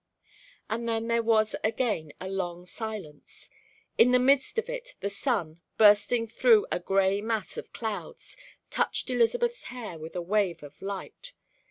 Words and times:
And 0.67 0.89
then 0.89 1.09
there 1.09 1.21
was 1.21 1.55
again 1.63 2.11
a 2.19 2.27
long 2.27 2.65
silence. 2.65 3.51
In 3.99 4.09
the 4.11 4.17
midst 4.17 4.57
of 4.57 4.67
it 4.67 4.95
the 4.99 5.11
sun, 5.11 5.61
bursting 5.77 6.25
through 6.25 6.65
a 6.71 6.79
gray 6.79 7.21
mass 7.21 7.55
of 7.55 7.71
clouds, 7.71 8.35
touched 8.71 9.11
Elizabeth's 9.11 9.65
hair 9.65 9.99
with 9.99 10.15
a 10.15 10.19
wave 10.23 10.63
of 10.63 10.81
light. 10.81 11.33